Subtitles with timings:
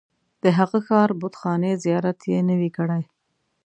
[0.43, 3.03] د هغه ښار بتخانې زیارت یې نه وي کړی.